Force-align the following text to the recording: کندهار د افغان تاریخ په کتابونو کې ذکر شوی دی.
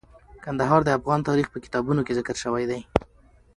کندهار 0.45 0.81
د 0.85 0.89
افغان 0.97 1.19
تاریخ 1.29 1.47
په 1.51 1.57
کتابونو 1.65 2.01
کې 2.05 2.15
ذکر 2.19 2.35
شوی 2.43 2.65
دی. 2.71 2.79